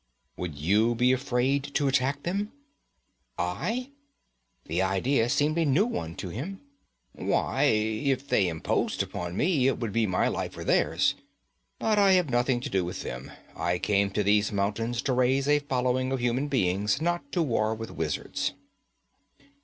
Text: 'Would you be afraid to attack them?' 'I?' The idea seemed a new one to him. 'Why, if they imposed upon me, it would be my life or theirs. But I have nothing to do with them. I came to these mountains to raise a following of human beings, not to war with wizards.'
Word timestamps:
'Would 0.35 0.55
you 0.55 0.95
be 0.95 1.11
afraid 1.11 1.63
to 1.75 1.87
attack 1.87 2.23
them?' 2.23 2.51
'I?' 3.37 3.91
The 4.65 4.81
idea 4.81 5.29
seemed 5.29 5.59
a 5.59 5.63
new 5.65 5.85
one 5.85 6.15
to 6.15 6.29
him. 6.29 6.59
'Why, 7.11 7.65
if 7.65 8.27
they 8.27 8.47
imposed 8.47 9.03
upon 9.03 9.37
me, 9.37 9.67
it 9.67 9.77
would 9.77 9.93
be 9.93 10.07
my 10.07 10.27
life 10.27 10.57
or 10.57 10.63
theirs. 10.63 11.13
But 11.77 11.99
I 11.99 12.13
have 12.13 12.31
nothing 12.31 12.61
to 12.61 12.69
do 12.71 12.83
with 12.83 13.03
them. 13.03 13.29
I 13.55 13.77
came 13.77 14.09
to 14.13 14.23
these 14.23 14.51
mountains 14.51 15.03
to 15.03 15.13
raise 15.13 15.47
a 15.47 15.59
following 15.59 16.11
of 16.11 16.19
human 16.19 16.47
beings, 16.47 16.99
not 16.99 17.31
to 17.33 17.43
war 17.43 17.75
with 17.75 17.91
wizards.' 17.91 18.53